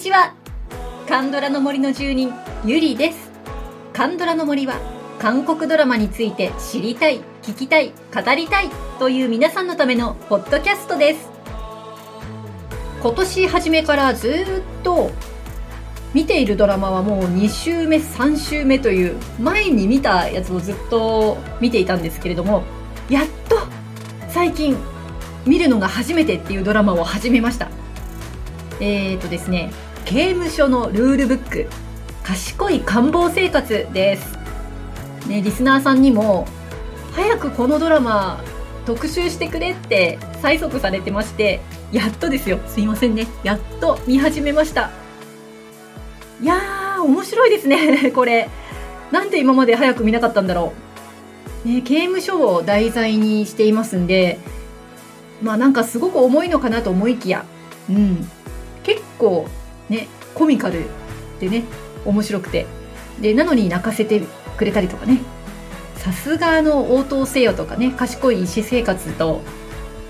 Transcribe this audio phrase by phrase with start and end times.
[0.00, 0.32] にちは。
[1.06, 2.32] カンドラの森の住人
[2.64, 3.30] ゆりです。
[3.92, 4.80] カンドラの森は
[5.18, 11.28] 韓国ドラマについて知りたい聞きたい語りたいという皆さんのためのポッドキャストです。
[13.02, 15.10] 今年初めからずっと
[16.14, 22.62] 見ているドラマはもう2週目3週目という前に見たやつをずっと見ていたんですけれども
[23.10, 23.58] やっと
[24.30, 24.78] 最近
[25.44, 27.68] 見るのが初めてっていうドラマを始めました。
[28.82, 29.70] えーとですね
[30.04, 31.66] 刑務所のルールブック。
[32.22, 34.38] 賢い官房生活です。
[35.26, 36.46] ねリスナーさんにも
[37.12, 38.42] 早くこのドラマ
[38.86, 41.60] 特集してくれって催促されてまして
[41.92, 42.58] やっとですよ。
[42.66, 43.26] すいませんね。
[43.42, 44.90] やっと見始めました。
[46.40, 48.10] いやー面白いですね。
[48.14, 48.48] これ。
[49.10, 50.72] なんで今まで早く見なかったんだろ
[51.64, 54.38] う、ね、刑務所を題材にしていますんで
[55.42, 57.44] まあなんかすごく重いのかなと思いきや。
[57.88, 58.30] うん。
[58.84, 59.48] 結構
[59.90, 60.84] ねコミカル
[61.40, 61.64] でね
[62.06, 62.66] 面白くて。
[63.20, 64.22] でなのに泣かせて
[64.56, 65.20] くれたりとかね。
[65.96, 69.42] さすがの応答せよとかね賢い医師生活と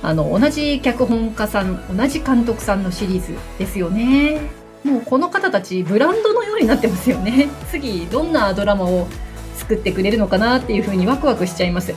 [0.02, 4.40] あの同じ脚本家さん同じ監督さんのシリーズですよね。
[4.84, 7.48] もうこの方たちブランドのようになってますよね。
[7.70, 9.08] 次どんなドラマを
[9.56, 11.92] 作ってくれるのかなっていうふうにワクワクしちゃいます。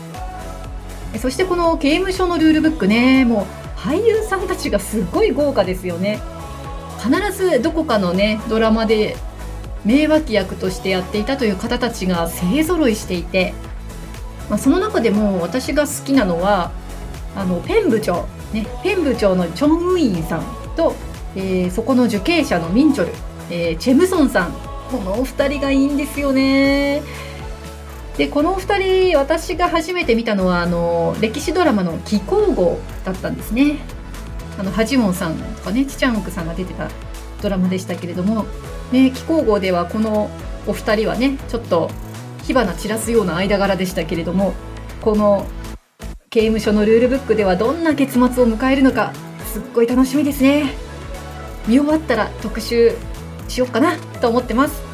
[1.22, 6.20] そしてこの刑務所のルールブックねもう俳優さんたちがすごい豪華ですよね。
[7.04, 9.18] 必ずどこかのねドラマで
[9.84, 13.54] 名脇役としてやっていたという方たちが勢ぞろいしていて、
[14.50, 16.72] まあ、その中でも私が好きなのは
[17.36, 20.44] あのペン部長、ね、ペン部長のチョン・ウィンさん
[20.78, 20.96] と、
[21.36, 23.12] えー、そこの受刑者のミンチョル、
[23.50, 24.54] えー、チェムソンさん
[24.90, 27.02] このお二人がいいんですよね。
[28.18, 33.80] でこのお二人私が初めて見たのはあの歴史ドラマの「気候号」だったんですね。
[34.58, 36.90] あのハジモンさんとかねチチャンウクさんが出てた
[37.42, 38.46] ドラマでしたけれども、
[38.92, 40.30] ね、気候号ではこの
[40.68, 41.90] お二人はねちょっと
[42.44, 44.54] 火花散らすような間柄でしたけれども
[45.02, 45.46] この
[46.30, 49.14] 刑務所のルールブックではどんな結末を迎えるのか
[49.46, 50.74] すっごい楽しみですね。
[51.68, 52.92] 見終わったら特集
[53.48, 54.93] しようかなと思ってます。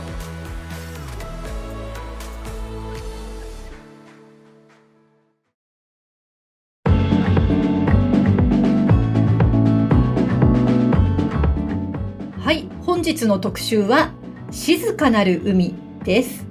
[13.13, 14.11] 日の特集は
[14.51, 16.45] 静かなる海です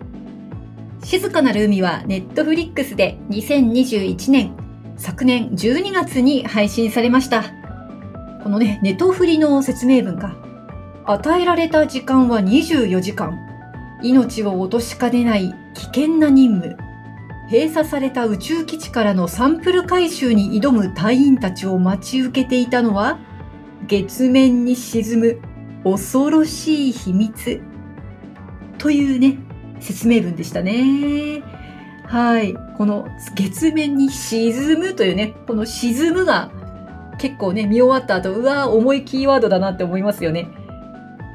[1.04, 7.44] 静かなる海はネットフリックスで2021年昨年12月に配信されました。
[8.42, 10.36] このね、ネトフリの説明文が、
[11.06, 13.38] 与えられた時間は24時間。
[14.02, 16.76] 命を落としかねない危険な任務。
[17.50, 23.18] 閉鎖された宇宙基地からのサンプル回収に挑む隊員たちを待ち受けていたのは、
[23.86, 25.40] 月面に沈む
[25.84, 27.60] 恐ろしい秘密。
[28.78, 29.38] というね、
[29.80, 31.42] 説明文でしたね。
[32.04, 32.54] はい。
[32.76, 36.50] この月面に沈むというね、この沈むが
[37.18, 40.48] 結構ね、見終わった後、うわー重いキーワードだなって思いますよね。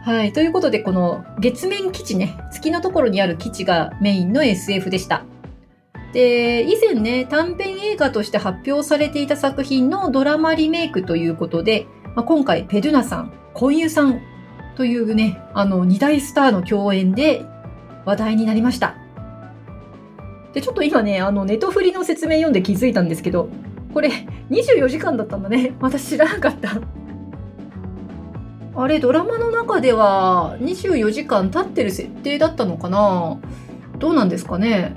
[0.03, 0.33] はい。
[0.33, 5.25] ということで、この月面基地ね、月のところにある基地がメインの SF でした。
[6.13, 14.21] で、以前ね、短編映画として発表されていた作品のドラマリメイクということで、まあ、今回、ペドゥナさん、コンユさん
[14.75, 17.45] というね、あの、二大スターの共演で
[18.05, 18.95] 話題になりました。
[20.53, 23.49] で、ちょっと今ね、あの、ネトフリの説明読んで気づいたんですけど、
[23.93, 24.09] これ
[24.49, 25.73] 24時間だったんだね。
[25.79, 26.79] 私知らなかった。
[28.75, 33.37] あれ、ドラマの中では24時間経ってる設定だったのかな？
[33.99, 34.95] どうなんですかね？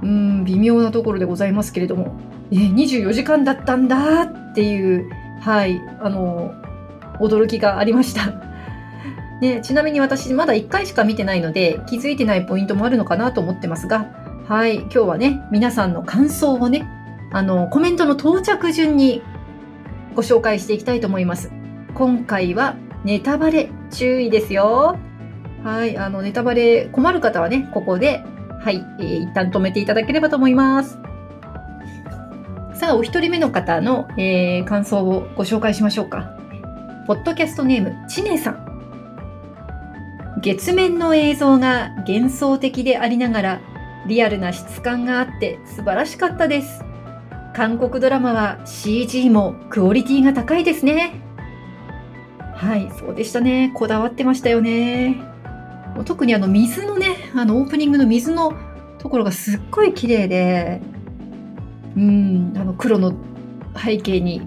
[0.00, 2.20] うん、微妙なところでございますけれども。
[2.52, 5.10] え、24時間だったんだっていう、
[5.40, 6.54] はい、あの、
[7.20, 8.47] 驚きがありました。
[9.40, 14.10] ね、ちなみに私まだ1回しか見てないので気づいてないポイントもあるのかなと思ってますが、
[14.48, 16.88] はい、今日はね、皆さんの感想をね、
[17.30, 19.22] あの、コメントの到着順に
[20.14, 21.52] ご紹介していきたいと思います。
[21.94, 24.98] 今回はネタバレ注意ですよ。
[25.62, 28.24] はい、あの、ネタバレ困る方はね、ここで、
[28.60, 30.98] はい、えー、一旦止めていただければと思います。
[32.74, 36.32] さあ、お一人目の方の、えー、感想をご紹介しましょうか。
[37.06, 38.67] ポッドキャストネーム、ちねさん。
[40.40, 43.60] 月面の映像が幻想的でありながら
[44.06, 46.84] リアルな質感があって素晴らしかったです。
[47.54, 51.20] 韓国ドラマは CG もクオリティが高いですね。
[52.54, 53.72] はい、そうでしたね。
[53.74, 55.16] こだわってましたよね。
[56.04, 58.52] 特にあの水のね、あのオープニングの水の
[58.98, 60.80] ところがすっごい綺麗で、
[61.96, 63.12] うん、あの黒の
[63.76, 64.42] 背景に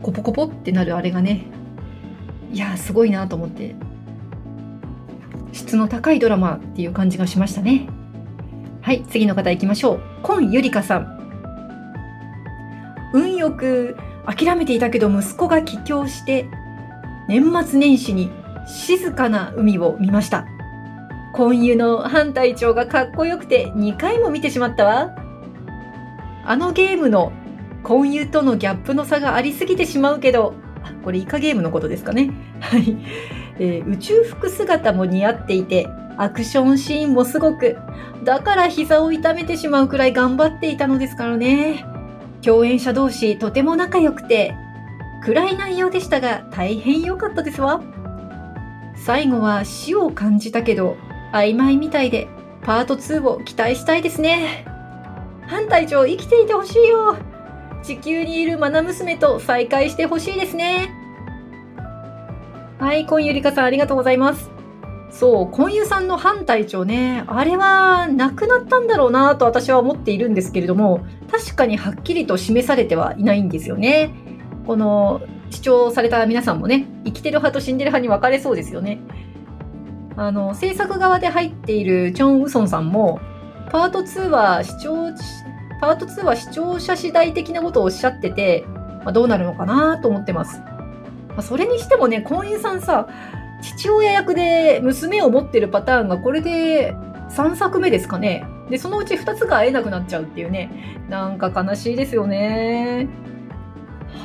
[0.00, 1.46] コポコポってなるあれがね、
[2.50, 3.74] いやすごいなと思って
[5.58, 7.88] 質の高いドラマっていう感じがしましたね。
[8.80, 10.00] はい次の方行きましょう。
[10.22, 11.18] 今ゆりかさん。
[13.12, 16.46] 運よく諦めていたけど息子が帰郷して
[17.28, 18.30] 年末年始に
[18.66, 20.46] 静かな海を見ました。
[21.34, 25.16] 今湯の反隊長がかっこよくて2回も見てしまったわ。
[26.44, 27.32] あのゲームの
[27.82, 32.30] 婚湯とのギャップの差がありすぎてしまうけどあこれイカゲームのことですかね。
[32.60, 32.96] はい、
[33.58, 37.76] えー、宇宙服姿も似合っていてアクションシーンもすごく
[38.24, 41.84] だから膝を痛めてしまうくらい頑張っていたのですからね。
[42.42, 44.54] 共演者同士とても仲良くて
[45.22, 47.82] 暗い内容でしたが大変良かったですわ。
[48.96, 50.96] 最後は死を感じたけど
[51.32, 52.28] 曖昧みたいで
[52.62, 54.64] パート2を期待したいですね。
[55.46, 57.16] 反対長生きていてほしいよ。
[57.82, 60.90] 地球にいるマナ娘と再会してほしいですね。
[62.78, 64.50] はい今ゆりかさんありがとうございます
[65.10, 74.10] そう、婚友さんの反隊長ね、あれはなくなったんだろうなと私は思っているんですけれども、確かにはっきりと示されてはいないんですよね。
[74.66, 79.00] この視聴された皆さんもね、生きてる派と死んでる派に分かれそうですよね。
[80.16, 83.18] あの、制作側で入っているチョン・ウソンさんも、
[83.70, 84.94] パート2は視聴、
[85.80, 88.64] パート2は視聴者次第的なことをおっしゃってて、
[89.04, 90.60] まあ、どうなるのかなと思ってます。
[91.38, 93.08] まあ、それにしてもね、婚友さんさ、
[93.62, 96.96] 父親役で娘を持ってるパターンがこれで
[97.30, 98.44] 3作目ですかね。
[98.68, 100.98] で、そのうち2つが会えなくなっちゃうっていうね。
[101.08, 103.06] なんか悲しいですよね。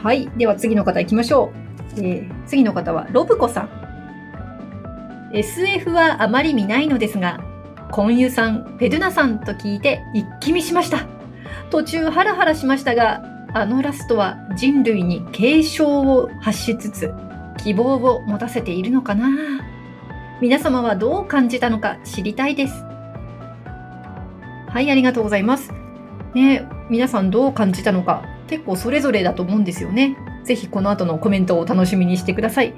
[0.02, 0.28] はい。
[0.38, 1.54] では次の方行きましょ
[1.96, 2.02] う。
[2.02, 5.30] えー、次の方はロブコさん。
[5.34, 7.44] SF はあまり見ないのですが、
[7.92, 11.06] コンユさん、フェドゥナさんと聞いて一気見しました。
[11.70, 17.14] 途中ハラハラしましたが、あのラストは人類に警鐘を発しつつ、
[17.64, 19.30] 希望を持たせているのかな？
[20.42, 22.74] 皆様はどう感じたのか知りたいです。
[24.68, 25.72] はい、ありがとうございます。
[26.34, 28.26] ね、皆さんどう感じたのか？
[28.48, 30.18] 結構それぞれだと思うんですよね。
[30.44, 32.74] ぜひこの後のコメントをお楽しみにしてください。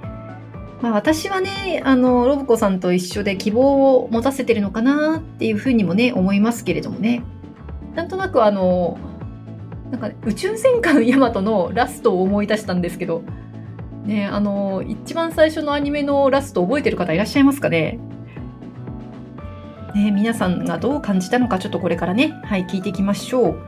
[0.81, 7.23] まあ、私はね、あの、ロブコさんと一緒で希望を持たせてるのかなっていうふうにもね、思いますけれどもね。
[7.95, 8.97] なんとなくあの、
[9.95, 13.23] なんか、宇宙戦艦ヤマトのラストを思い出したんですけど、
[14.03, 17.97] ね、あの、一番最初のアニメのラスト覚えてる方いらっしゃいますかね？
[19.95, 23.61] ね、皆さんがどう感じたのかちょっとこれからね、はい、聞いていきましょう。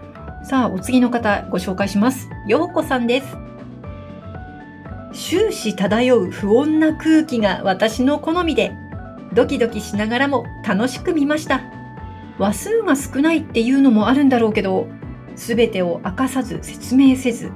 [0.44, 2.29] さあ、お次の方ご紹介します。
[2.45, 3.38] ようこさんです。
[5.13, 8.74] 終始漂う不穏な空気が私の好みで、
[9.33, 11.62] ドキドキしながらも楽しく見ました。
[12.38, 14.89] 話数が少ないっていうのもあるんだろうけど、
[15.38, 17.51] すべてを明かさず説明せず、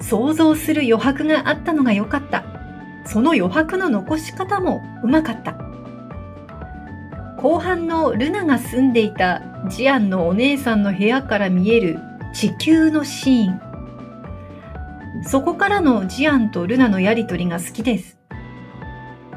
[0.00, 2.44] 想像する余白があったのが良かった。
[3.06, 5.56] その余白の残し方もうまかった。
[7.38, 11.98] 後半のルナが住んでいたジアンのお姉さんの部屋から見える
[12.34, 13.60] 地球のシーン。
[15.24, 18.18] そこからのジアンとルナのやりとりが好きです。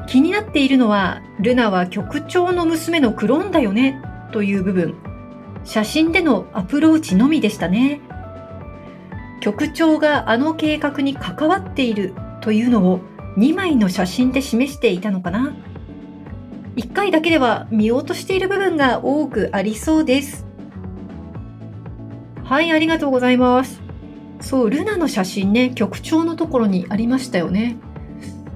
[0.06, 5.13] 気になっているのは、ルナは局長の娘のクローンだよね、という部分。
[5.64, 8.00] 写真でのアプローチのみでしたね。
[9.40, 13.00] 局長があの計画に関わっているというのを
[13.36, 15.54] 2枚の写真で示していたのかな。
[16.76, 20.46] 1回だけでは見落としている部分が多くありそうです。
[22.44, 23.80] はいありがとうございます。
[24.40, 27.76] そうルナの写真ね局長のところにありましたよね。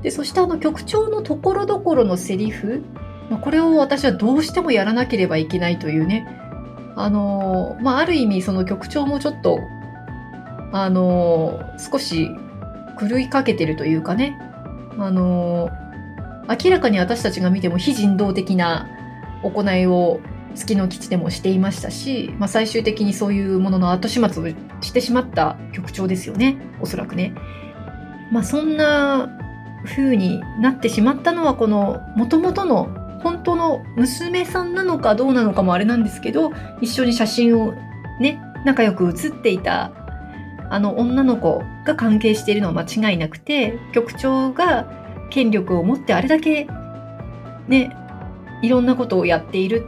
[0.03, 2.83] でそしてあの局長のところどころのセリフ。
[3.43, 6.38] これを私はどうしてもやらなければいけないというね
[7.01, 9.61] あのまあ、ある意味その局長もちょっと
[10.73, 12.29] あの少し
[13.01, 14.37] 狂いかけてるというかね、
[14.99, 15.71] あの
[16.49, 18.89] 明らかに私たちが見ても非人道的な
[19.45, 20.21] 行いを
[20.57, 27.33] 月の基地でもしていましたし、まあ、最終的にそういうものの後始末をしてしまった局長ですよねおそらくね。
[28.33, 29.31] まあ、そんな
[29.87, 37.75] 風になってしまったのはこの元々の本当の娘さんなのかどうなのかもあれなんですけど一緒に写真を
[38.21, 39.93] ね仲良く写っていた
[40.71, 44.93] あの女の子が関係しているのは間違いなくて局長が
[45.31, 46.67] 権力を持ってあれだけ
[47.69, 47.95] ね
[48.63, 49.87] いろんなことをやっている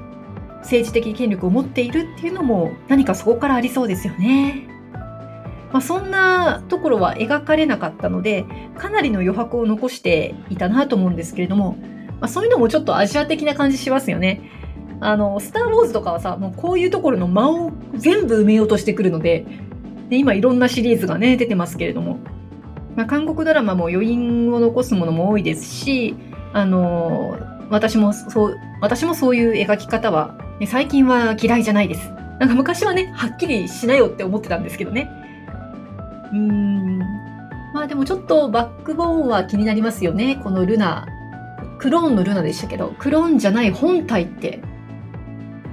[0.61, 4.67] 政治的権力を持っているっていうのも何かそこからありそうですよね。
[5.73, 8.45] まあ、そんなところは描かれなかったので
[8.77, 11.77] かなりの余白を残していたなと思うんですけれども、
[12.21, 14.43] まあ、そういうのもちょっとアジア的な感じしますよね。
[15.01, 19.47] あの、スター・ウォーズとかはさ、もうこういうところの間を全部埋めようとしてくるので、
[20.11, 22.19] で今いろんなシリーズがね出てますけれども、
[22.97, 26.17] まあ、韓国ドラマも余韻を残すものも多いですし、
[26.53, 27.39] あの
[27.71, 32.11] 私もそう、私もそういう描き方は、ね、最近は嫌いじゃないです。
[32.41, 35.09] なんか昔はね、はっきりしなよって思ってたんですけどね。
[36.33, 36.99] うーん。
[37.73, 40.41] まあでもちょっとバックボーンは気になりますよね。
[40.43, 41.07] このルナ。
[41.81, 44.61] クローンのルナでしたけど、クローンじゃない本体って、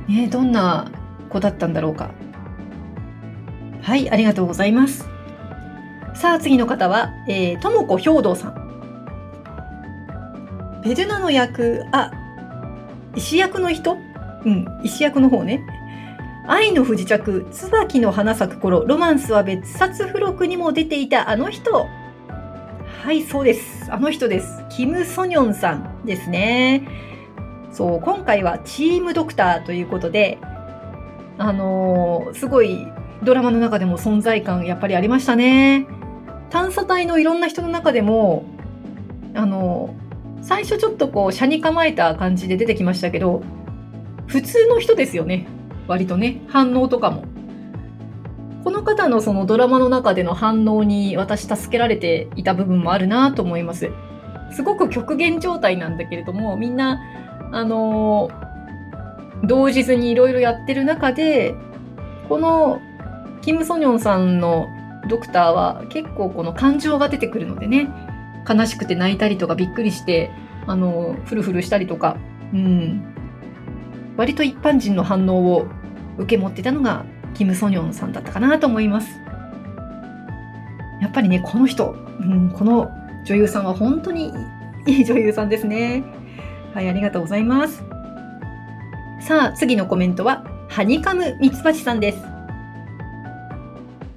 [0.08, 0.90] ね、どんな
[1.30, 2.12] 子だったんだろうか。
[3.82, 5.06] はい、ありがとうございます。
[6.16, 8.68] さあ、次の方は、えー、ともこ兵道さん。
[10.82, 12.14] ペルナの役、あ、
[13.14, 13.98] 石役の人？
[14.46, 15.62] うん、石役の方ね。
[16.48, 21.86] 愛の不時着、椿の花咲く頃、ロマンスは別冊付録にも出ていたあの人。
[23.08, 23.90] はい、そうです。
[23.90, 24.66] あの人です。
[24.70, 26.86] キム・ソニョンさんですね。
[27.72, 30.38] そう、今回はチームドクターということで、
[31.38, 32.86] あのー、すごい
[33.24, 35.88] ドラマの中でも存在感やっぱりありましたね。
[36.50, 38.44] 探査隊のいろんな人の中でも、
[39.36, 43.42] あのー、最初ちょっとこう、車に構えた感じで出てきましたけど、
[44.26, 45.48] 普通の人ですよね。
[45.88, 47.24] 割とね、反応とかも。
[48.68, 53.92] この方のそのドラマの中での反応に私助けられていた部分もあるなと思います。
[54.52, 57.02] すごく極限状態なんだけれども、みんな、
[57.54, 61.56] あのー、同日にいろいろやってる中で、
[62.28, 62.82] この
[63.42, 64.68] キム・ソニョンさんの
[65.08, 67.90] ドクターは結構この感情が出てくるのでね、
[68.46, 70.30] 悲しくて泣いたりとかびっくりして、
[70.66, 72.18] あの、フルフルしたりとか、
[72.54, 73.16] うん。
[74.18, 75.68] 割と一般人の反応を
[76.18, 77.06] 受け持ってたのが
[77.38, 79.22] キム・ソニョンさんだったかなと思います。
[81.00, 82.90] やっぱりね、この人、うん、この
[83.26, 84.34] 女優さんは本当に
[84.88, 86.04] いい女優さんですね。
[86.74, 87.84] はい、ありがとうございます。
[89.20, 92.24] さあ、次のコメントは、ハニカムミツバチさんです。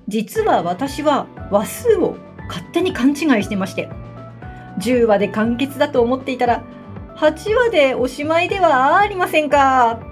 [0.09, 2.17] 実は私は話数を
[2.49, 3.91] 勝手に勘違いしてまして、
[4.79, 6.63] 10話で完結だと思っていたら、
[7.17, 10.10] 8話でおしまいではありませんか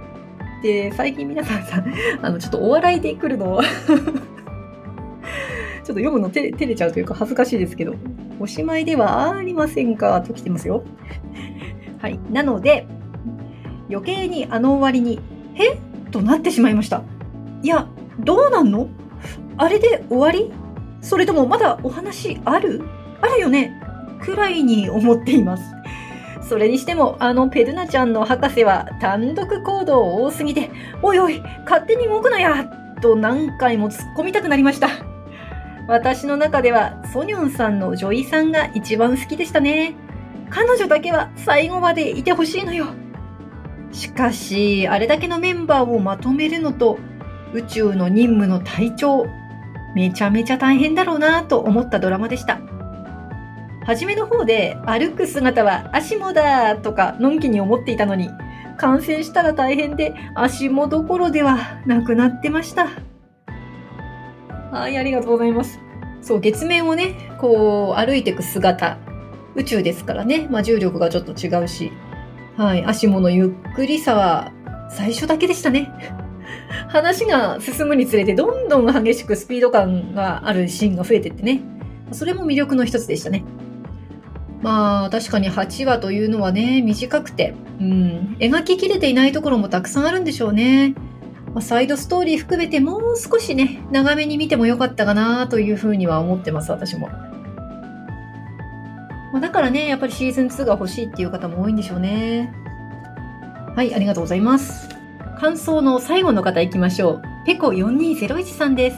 [0.59, 1.83] って最近皆さんさ、
[2.23, 7.95] あの、ちょっとお笑いで来るの ちょっと読むの照れちゃうというか恥ずかしいですけど、
[8.41, 10.21] おしまいではありませんか？
[10.21, 10.83] と来てますよ。
[12.01, 12.19] はい。
[12.31, 12.87] なので、
[13.91, 15.21] 余計にあの終わりに、
[15.55, 15.79] え？
[16.11, 17.03] となってしまいました。
[17.63, 17.87] いや、
[18.21, 18.89] どうなんの？
[19.57, 20.53] あれで終わり？
[21.01, 22.83] それともまだお話ある？
[23.21, 23.81] あるよね？
[24.21, 25.63] くらいに思っています。
[26.49, 30.71] それにしても、あのペルナちゃんの博士は単独行動多すぎて、
[31.03, 32.65] おいおい、勝手に動くなや
[33.03, 34.89] と何回も突っ込みたくなりました。
[35.87, 39.95] 私の中では、ソニョンさんの女医さんが一番好きでしたね。
[40.51, 42.87] 彼女だけは最後までいてほしいのよ。
[43.93, 46.99] しかし、あれだけのメンバーをまとめるのと、
[47.53, 49.27] 宇宙の任務の隊長、
[49.95, 52.61] めちゃめちゃ大変だろうなと思ったドラマでした。
[53.89, 58.29] 初めの方で歩く姿は足もだとかのんきに思っていたのに、
[58.77, 62.91] 感染したら大変で足もどころではなくなってました。
[64.71, 65.81] はい、ありがとうございます。
[66.21, 68.99] そう、月面をね、こう歩いていく姿、
[69.55, 71.91] 宇宙ですからね、まあ、重力がちょっと違うし、
[72.59, 74.53] はい、足ものゆっくりさは
[74.91, 75.91] 最初だけでしたね。
[76.89, 81.63] 話が進むにつれてどんどん激しくスピード感があるシーンが増えてってね、
[82.13, 83.45] それも魅力の一つでしたね。
[84.63, 90.95] まあ確かに8話というのはね短くて、うん、描ききれていないところもたくさんあるんでしょうね。
[91.55, 97.09] まあ、サイドストーリー含めてもう少しね長めに見てもよかったかなというふうには思ってます私も。
[99.33, 102.53] まあ、だからねやっぱりシーズン2が欲しいっていう方も多いんでしょうね。
[103.77, 104.89] はいありがとうございます。
[105.39, 107.23] 感想の最後の方いきましょう。
[107.47, 108.97] ペコ4201さんです。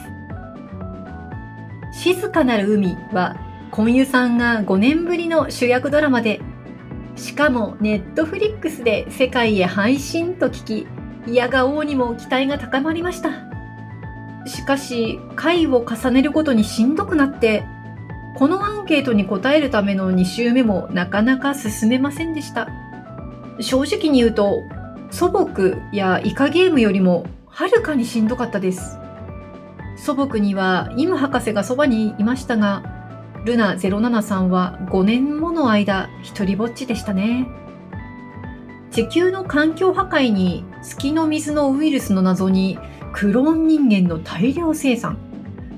[1.91, 6.41] 静かなる海は婚湯さんが5年ぶりの主役ドラマで、
[7.15, 10.87] しかもネットフリックスで世界へ配信と聞き、
[11.25, 13.29] 嫌が王にも期待が高まりました。
[14.45, 17.63] しかし、回を重ねるごとにしんどくなって、
[18.35, 22.67] このアンケートに答えるための2週目もなかなか進めませんでした。
[23.61, 24.63] 正直に言うと、
[25.11, 25.47] 祖母
[25.93, 28.97] やイカゲームよりもはるかにしんどかったです。
[29.95, 33.00] 祖母にはイム博士がそばにいましたが、
[33.43, 37.47] ルナ07さんは5年もの間一りぼっちでしたね。
[38.91, 42.77] 地球の環境破壊に月の水のウイルスの謎に
[43.13, 45.17] クローン人間の大量生産、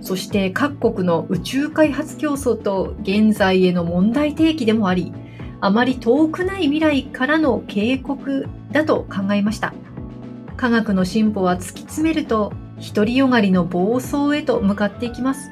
[0.01, 5.13] そして各国の宇宙開発競争と現在への問題提起でもあり、
[5.61, 9.73] あまり遠くない未来からの警告だと考えました。
[10.57, 12.51] 科学の進歩は突き詰めると
[12.93, 15.49] 独りよがりの暴走へと向かっていきます。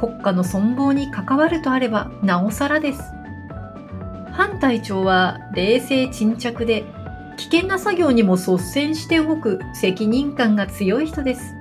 [0.00, 3.02] 国家の存亡に関わるとあればなおさらです。
[4.32, 6.84] 反隊長は冷静沈着で
[7.36, 11.54] 危険な作業にも率先して動く責任感が強い人です。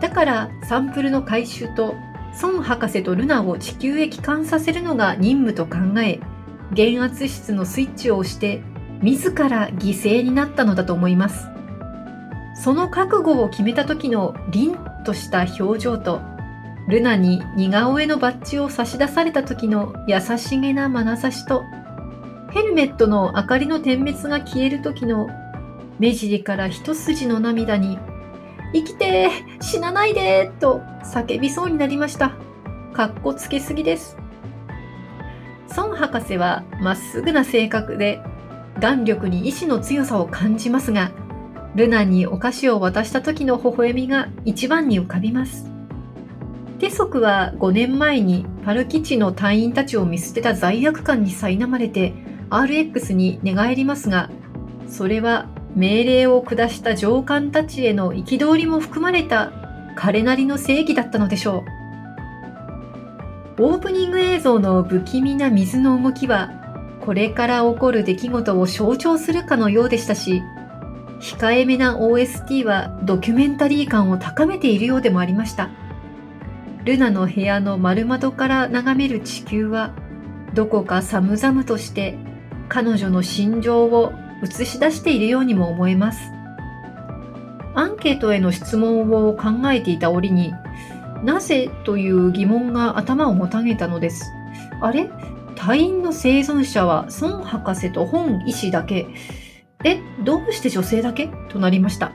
[0.00, 1.94] だからサンプルの回収と
[2.42, 6.20] 孫博士とルナを地球へ帰還させるのが任務と考え、
[6.72, 8.62] 減圧室のスイッチを押して
[9.00, 11.48] 自ら犠牲になったのだと思います。
[12.62, 16.20] その覚悟を決めた時の凛とした表情と、
[16.88, 21.64] ルナに似顔絵のバッジを差し出された時の優しげな眼差しと、
[22.52, 25.28] ヘルメットの明かりの点滅が消える時の
[25.98, 27.98] 目尻から一筋の涙に
[28.72, 32.36] 生きて死なないでと叫びそうになりました。
[32.92, 34.16] かっこつけすぎです。
[35.76, 38.20] 孫博士はまっすぐな性格で、
[38.80, 41.10] 眼力に意志の強さを感じますが、
[41.74, 45.75] ルナにお菓子を渡した時の微笑みが一番に浮かびます。
[46.78, 52.12] テソクは5年前にパル基地の隊員たちを見捨てた罪悪感に苛まれて
[52.50, 54.30] RX に寝返りますが、
[54.86, 59.52] それは命令を下した上官たちへの憤りも含まれた
[59.96, 61.64] 彼なりの正義だったのでしょ
[63.58, 63.62] う。
[63.62, 66.50] オープニング映像の不気味な水の動きは、
[67.00, 70.42] これから起こる出来事を象徴するかのようでしたし、
[71.20, 75.70] 控えめな OST はドキュメンタリー感を高めているようでもありました。
[76.86, 79.92] ルナの部屋の丸窓から眺める地球は、
[80.54, 82.16] どこか寒々として
[82.68, 84.12] 彼女の心情を
[84.44, 86.30] 映し出しているようにも思えます。
[87.74, 90.54] アンケートへの質問を考えていた折に、
[91.24, 94.30] なぜという疑問が頭をもたげたのです。
[94.80, 95.10] あれ？
[95.56, 99.08] 隊員の生存者は孫博士と本医師だけ。
[99.82, 101.30] え、どうして女性だけ？
[101.48, 102.12] となりました。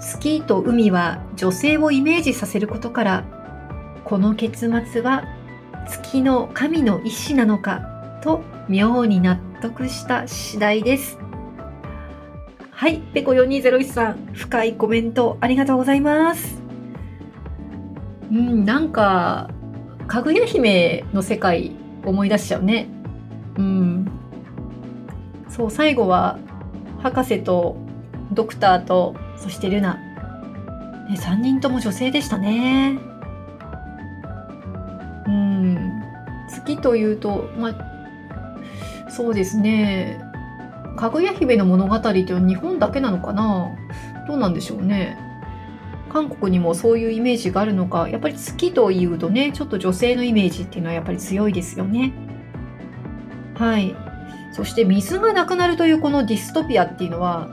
[0.00, 3.24] スキーと海は女性をイメージさせることから、
[4.04, 5.24] この結末は
[5.88, 11.18] 月の神の意志なのかと妙に納得した次第です。
[12.70, 16.60] はい、ペコ4201さん、深いコメントありがとうございます。
[18.30, 19.48] うん、なんか、
[20.06, 21.72] かぐや姫の世界
[22.04, 22.88] 思い出しちゃうね。
[23.56, 24.10] うん。
[25.48, 26.38] そう、最後は、
[27.02, 27.76] 博士と
[28.32, 29.94] ドクターと、そしてルナ。
[29.94, 33.13] ね、3人とも女性でしたね。
[36.64, 40.20] 月というと、まあ、そうですね。
[40.96, 43.70] かぐや姫の物語っていうのは日本だけなのかな？
[44.28, 45.18] どうなんでしょうね。
[46.08, 52.12] 韓国にもそういうイメージがあるのか、やっぱり月というとね、ちょっと女性のイメージっていうのはやっぱり強いですよね。
[53.54, 53.96] はい。
[54.52, 57.48] そして水がなくなるというこのディストピアっていうのは、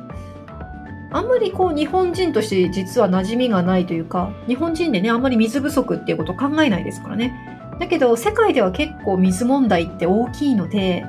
[1.12, 7.34] あんまりこう日本人として実は馴染みがないというか、日本人でね、あんまり水不足っていうことを考えないですからね。
[7.82, 11.04] だけど世界では結構水問題って大きいので、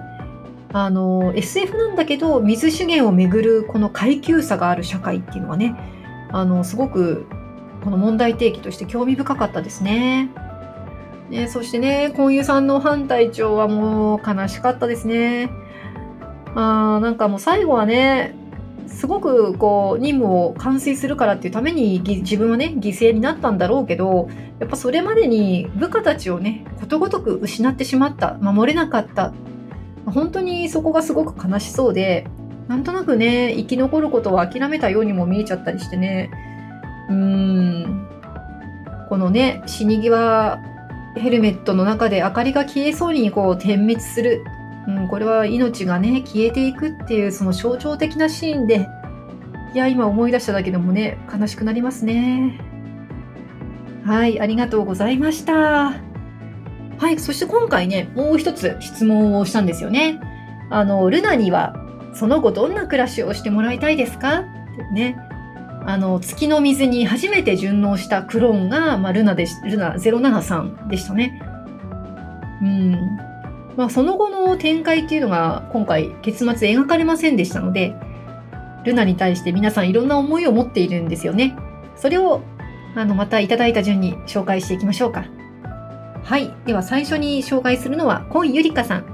[0.72, 5.76] あの SF なんだけど水資源をめぐるこの階級差がある社会っていうのはね
[6.32, 7.26] あのすごく
[7.84, 10.30] この問題提起として興味深かったですね。
[11.28, 15.50] ねそしてね、コンユさんの反対長はもう悲しかったですね。
[16.54, 18.34] あなんかもう最後はね、
[18.92, 24.28] すごくこう任務を完遂するからっていうために自分はね犠牲になったんだろうけど
[24.60, 28.34] やっぱそれまでに部下たちをねことごとく失ってしまった。
[28.34, 29.32] 守れなかった。
[30.06, 32.26] 本当にそこがすごく悲しそうで、
[32.68, 36.30] なんとなくね、生き残ることを諦めたようにも見えちゃったりしてね、
[37.08, 38.08] うーん、
[39.08, 40.58] このね、死に際、
[41.16, 44.44] ヘルメットの中で明かりが消えそうにこう点滅する。
[44.88, 48.88] うん、これは命がね、消えていくっていうその象徴的なシーンで、
[49.74, 52.60] いや、今思い出しただけでもね、悲しくなりますね。
[54.04, 55.54] はい、ありがとうございました。
[56.98, 60.20] はい、そして今回ね、もう一つ質問をしたんですよね。
[60.70, 61.74] あの、ルナには、
[62.14, 64.40] その後どんな暮らしをしてもらいたいですか？
[64.40, 64.48] って
[64.92, 65.16] ね。
[65.84, 71.40] あの、月の水に初めて順応したクローンが、まあ、ルナでルナ073でしたね。
[72.62, 73.31] うん。
[73.76, 77.94] まあ、その後の展開っていうのが、今回、結末描かれませんでしたので、
[78.84, 81.56] ルナに対して皆さんいろんな思いを持っているんですよね。
[81.96, 82.42] それを、
[82.94, 85.24] あの、またいただいた順に紹介していきましょうか。
[86.22, 86.54] はい。
[86.66, 89.04] では最初に紹介するのは、コンゆりかさん。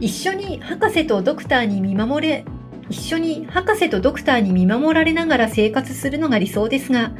[0.00, 2.44] 一緒に博士とドクターに見守れ、
[2.88, 7.12] 一緒に博士とドクターに見守られながら生活するのが理想ですが、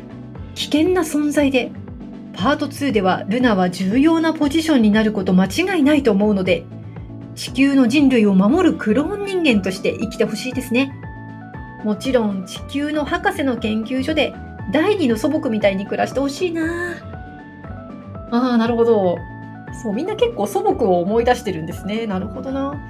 [0.54, 1.72] 危険な存在で、
[2.38, 6.64] パート2ではルナは重要なポジションになること間違いないと思うので、
[7.34, 10.92] 地球の人類を守るクローン人間として生きてほしいですね。
[11.82, 14.32] もちろん地球の博士の研究所で
[14.72, 16.94] 第二の祖母みたいに暮らしてほしいな。
[18.30, 19.18] ああなるほど。
[19.82, 22.06] そうみんな結構祖母を思い出してるんですね。
[22.06, 22.80] なるほどな。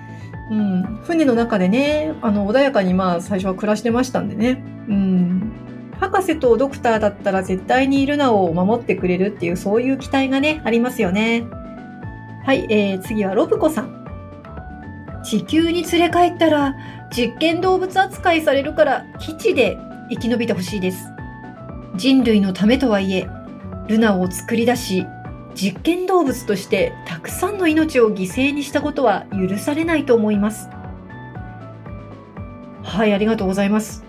[0.50, 0.82] うん。
[1.04, 4.62] 船の中でねあの穏やかにまあ最初は暮らしてましたんでね。
[4.88, 5.67] うん。
[6.00, 11.46] 博士とドクターだったら絶対にルナを守ってくれるっていうそういう期待がねありますよね。
[12.44, 13.98] はい、えー、次はロブコさん。
[15.24, 16.74] 地球に連れ帰ったら
[17.10, 19.76] 実験動物扱いされるから基地で
[20.10, 21.10] 生き延びてほしいです。
[21.96, 23.28] 人類のためとはいえ
[23.88, 25.06] ルナを作り出し
[25.54, 30.68] 実験動物としてたくさんの命を犠牲にしたことは許されないと思います。
[32.84, 34.07] はいありがとうございます。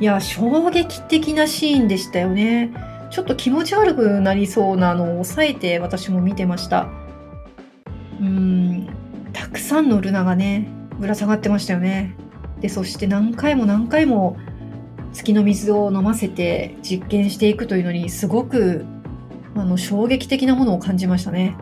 [0.00, 2.72] いや衝撃的なシーンでしたよね。
[3.10, 6.88] ちょっと気持ち悪くなりそうなのを抑えて私も見てました。
[8.20, 8.88] うーん。
[9.32, 12.14] たくさんのルナがねぶら下がってましたよね。
[12.60, 14.36] でそして何回も何回も
[15.12, 18.84] 月の水を飲ませて実験していくというのにすごく
[19.54, 21.56] あの衝撃的なものを感じましたね。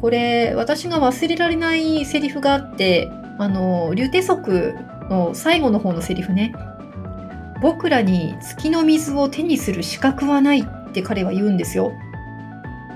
[0.00, 4.74] これ私が忘れられないセリフがあってあの竜帝則
[5.10, 6.54] の最後の方のセリフね。
[7.60, 11.92] 僕らに月の水を手にする資格はないって彼は言うんですよ。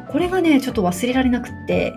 [0.08, 1.96] これがねちょっと忘れられなくって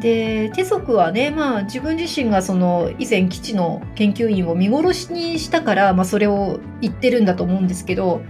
[0.00, 8.20] で手則はねまあ自分自身がその以前基地の研究員を見殺しにしたから、まあ、それを言ってるんだと思うんですけど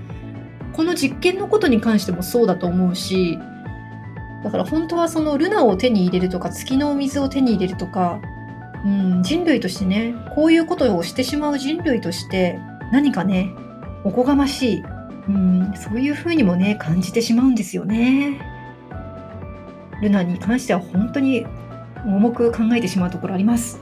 [0.72, 3.38] この実験のことに関してもそうだと思うし
[4.44, 8.20] だから本当はそのルナを手に入れるとか月の水を手に入れるとか、
[8.84, 12.60] うん、人類としてねこういうことをしてしまう人類として
[12.92, 13.54] 何かね
[14.04, 14.82] おこがましい、
[15.28, 18.40] うん、そういうふうにもね感じてしまうんですよね。
[20.02, 21.46] ルナに関しては本当に
[22.04, 23.80] 重く考えてしまうところあります。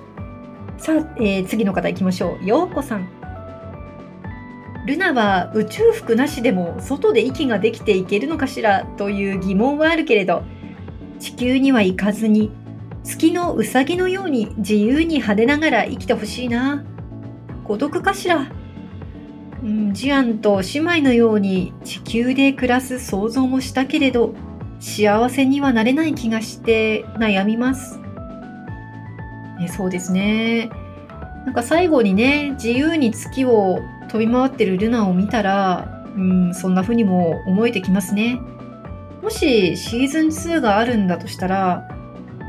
[0.78, 2.46] さあ、えー、次の方行きましょう。
[2.46, 3.08] ようこさん。
[4.86, 10.42] ルナは宇宙服なしでも外で息ができていけるのかしらという疑問はあるけれど、
[11.18, 12.52] 地球には行かずに、
[13.02, 16.84] 月のうさぎのように自由に派手ながら生きてほしいな。
[17.64, 18.50] 孤独かしら？
[19.64, 24.34] うん、ジアンと姉妹のように地球で暮らす想像もしたけれど、
[24.78, 27.98] 幸せにはなれない気がして悩みます。
[29.58, 30.68] ね、そうですね。
[31.46, 38.38] なんか最後にね、自由に月を飛び回ってるルナを見たら、うん、そんな風にも思えてきますね。
[39.22, 41.88] もしシーズン2があるんだとしたら、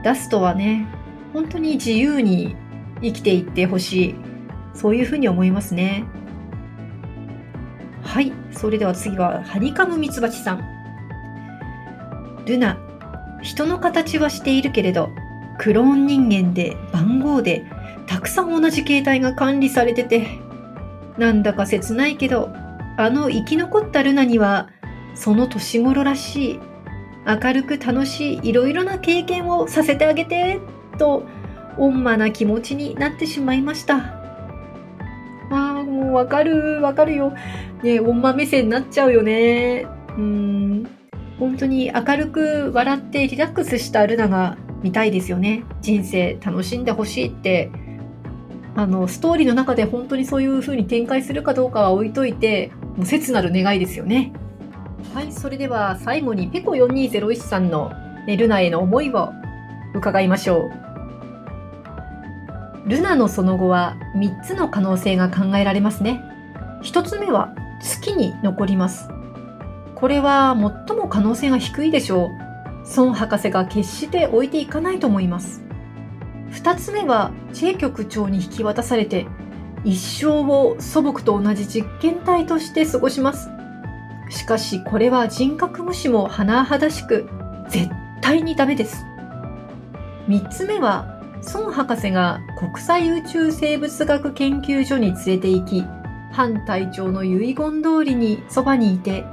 [0.04, 0.86] ダストはね、
[1.32, 2.58] 本当に自由に
[3.01, 4.15] 生きていってほしい。
[4.73, 6.04] そういう風に思いますね。
[8.06, 8.32] はい。
[8.52, 10.63] それでは次は、ハニカムミツバチさん。
[12.46, 12.78] ルナ、
[13.41, 15.10] 人の形はしているけれど、
[15.58, 17.65] クローン人間で番号で
[18.08, 20.28] たくさん同じ形態が管理されてて、
[21.18, 22.50] なんだか切ないけど、
[22.98, 24.70] あの生き残ったルナには、
[25.15, 26.60] その年頃らしい、
[27.26, 30.60] 明るく楽しいいろいろな経験をさせてあげて、
[31.00, 31.26] と、
[31.78, 34.25] 温魔な気持ちになってしまいました。
[36.15, 37.34] わかる、わかるよ。
[37.84, 39.86] ね温魔目線になっちゃうよね。
[40.17, 40.88] うん。
[41.39, 45.63] 本当に明るく笑ってリラックスしたルナが見たいですよね。
[45.82, 47.69] 人生楽しんでほしいって、
[48.75, 54.34] あの、ストーリーの中で本当にそういう風に展開するかどうかは置いといて、もう切なる願いですよね。
[55.13, 57.91] はい、それでは最後にペコ4201さんの、
[58.28, 59.32] ね、ルナへの思いを
[59.93, 60.85] 伺いましょう。
[62.88, 66.24] ルナのその後は3つの可能性が考えられますね。
[66.84, 69.10] 1つ目は月に残ります。
[69.95, 70.56] これは
[70.88, 72.45] 最も可能性が低いでしょう。
[72.98, 75.63] 孫博士が決して置いていかないと思います。
[76.52, 79.26] 二つ目は、チェ局長に引き渡されて、
[79.84, 83.50] 一生を祖母と同じ実験体として過ごします。
[84.30, 87.28] しかしこれは人格無視も甚だしく、
[87.69, 87.89] 絶
[88.21, 89.06] 対にダメです。
[90.28, 91.14] 三つ目は、
[91.53, 95.84] 孫博士が国際宇宙生物学研究所に連れて行き、
[96.31, 99.25] 反隊長の遺言通りにそばにいて、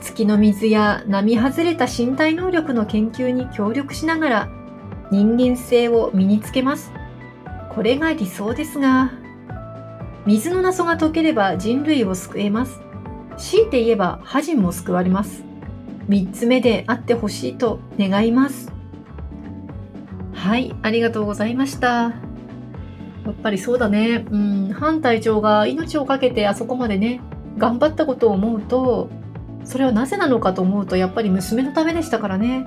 [0.00, 4.48] 月の水や並外れた身体能力の研究に協力しながら
[5.10, 6.92] 人間性を身につけます。
[7.70, 9.12] これが理想ですが、
[10.26, 12.80] 水の謎が解ければ人類を救えます。
[13.36, 15.44] 強いて言えば覇人も救われます。
[16.08, 18.77] 三つ目であってほしいと願います。
[20.38, 21.88] はい、ありがとうございました。
[21.88, 22.12] や
[23.30, 24.24] っぱりそうだね。
[24.30, 27.20] うん、反隊長が命を懸けてあそこまでね、
[27.58, 29.10] 頑張ったことを思うと、
[29.68, 32.64] それはなぜなのかと思うとやっぱり娘のためでしたからね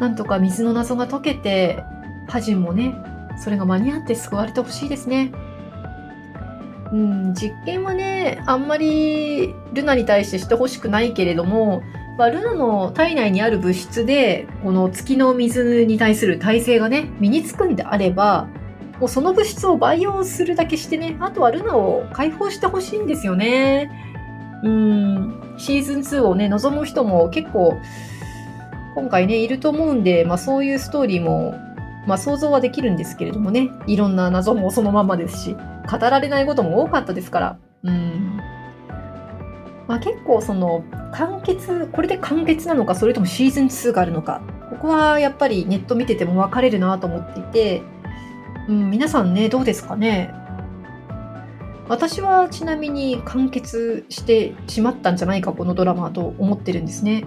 [0.00, 1.84] なんとか水の謎が解けて
[2.26, 2.94] ハジンもね
[3.36, 5.30] それが間に合って救われてほしいですね
[6.92, 11.84] うん、実験はね、あんまりルナに対してしてほしくないけれども、
[12.18, 18.48] まあ、ルナの体内にある物質で、この月の水に対する耐性がね、身につくんであれば、
[18.98, 23.90] もうその物質を培養するだけしてね、あとはルナを解放してほしいんですよね。
[24.62, 27.78] うん、シーズン2をね、望む人も結構、
[28.94, 31.54] 今回ね、いると思うんで、まあそういうストーリーも、
[32.06, 35.56] まあ想像はできるんですけれどもね、いろんな謎もそのままですし、
[35.90, 38.40] 語られないことも多かったですから、うん。
[39.90, 47.82] まあ結構その、完結、これで完結なのか、それともシーズン2があるのか、ここはやっぱりネット見てても分かれるなと思っていて、
[48.68, 50.32] うん、皆さんね、どうですかね？
[51.88, 57.24] 私はちなみに完結してしまったんじゃないか、このドラマと思ってるんですね。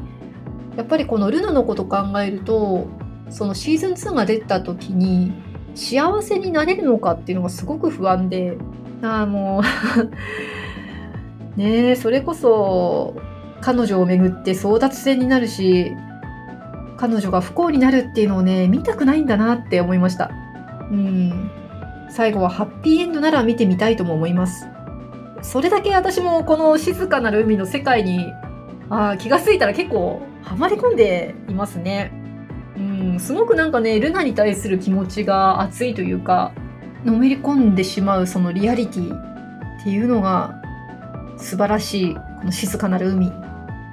[0.77, 2.87] やっぱりこのルナのこと考えると、
[3.29, 5.33] そのシーズン2が出た時に、
[5.75, 8.55] 幸せになれるのかっていうのがすごく不安で、
[9.01, 9.63] ああ、もう
[11.55, 13.15] ねえ、それこそ、
[13.61, 15.95] 彼女をめぐって争奪戦になるし、
[16.97, 20.31] 彼女が不幸になるっていうのをね、見たくないんだなって思いました。
[20.91, 21.51] うん。
[22.09, 24.67] 最後はハッピーエンドなら見てみたいとも思います。
[25.41, 28.31] それだけ私もこの静かなる海の世界に
[28.89, 32.11] あ気がついたら結構ハマり込んでいますね。
[32.77, 36.53] うん、すごくなんかね、ルナに対する気持ちが熱いというか、
[37.03, 39.15] のめり込んでしまうそのリアリティ
[39.81, 40.62] っていうのが
[41.37, 43.31] 素晴らしい、この静かなる海。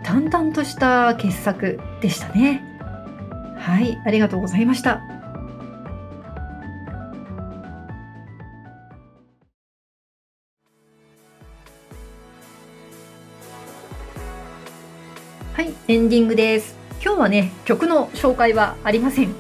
[0.03, 2.63] 淡々とした傑作でしたね。
[3.59, 5.03] はい、ありがとうございました。
[15.53, 16.75] はい、エンディングです。
[17.05, 19.35] 今日はね、曲の紹介はありません。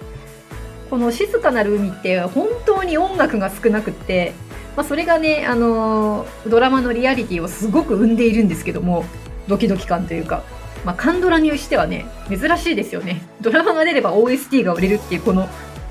[0.91, 4.35] この静かなる海って本当に音楽が少なくって、
[4.77, 9.05] まあ、それがね、あの、ドラマのリアリティをすごく生んでいるんですけども、
[9.49, 10.43] ドキドキ感というか、
[10.85, 13.23] まあ、カンドラにしてはね、珍しいですよね。
[13.41, 15.49] ドラマが出れば OST が売れるっていう、この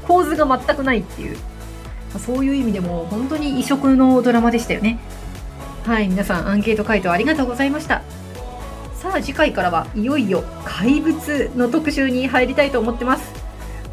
[0.07, 1.41] 構図が全くないっていう、ま
[2.15, 4.99] あ、そういう意味でも本当に異色のドラマでしたよね。
[5.85, 8.01] はい、皆さんアンケート回答ありがとうございました。
[8.99, 13.31] さあ次回からはいよいよ怪物の特集に入りたいと思ってます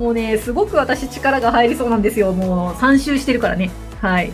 [0.00, 3.70] もうねすごく私力が入りそうなんですよもう3周してるからね
[4.00, 4.32] はい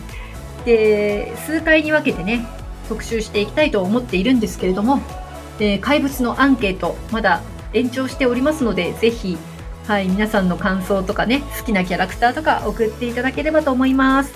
[0.65, 2.45] で数回に分けてね
[2.87, 5.01] 特集していきたいと思っているんですけれども、
[5.59, 7.41] え怪物のアンケートまだ
[7.73, 9.37] 延長しておりますのでぜひ
[9.87, 14.33] はい、皆さんの感想とかね、好きなキャラクターとか送っていただければと思います。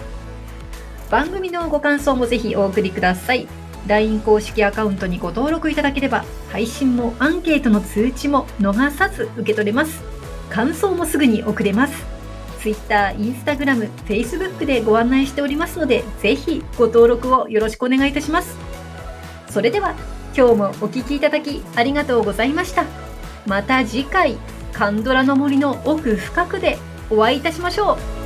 [1.10, 3.48] 番組のご感想もぜひお送りください。
[3.88, 10.04] LINE 公式アカウントにご登録いただければ配信もアンケートの通知も逃さず受け取れます
[10.50, 12.17] 感想もすぐに送れます
[12.60, 18.58] Twitter、Instagram、Facebook でご案内しておりますのでぜひご登録をよろしくお願いいたします。
[19.50, 19.96] それでは
[20.36, 22.86] 今日もお聴きいただきありがとうございました。
[23.46, 24.38] また次回
[24.74, 26.78] カンドラの森の奥深くで
[27.10, 28.17] お会いいたしましょう。